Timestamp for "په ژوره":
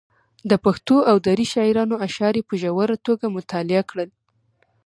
2.49-2.95